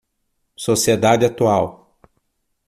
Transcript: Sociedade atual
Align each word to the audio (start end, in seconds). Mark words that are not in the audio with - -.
Sociedade 0.65 1.27
atual 1.27 1.65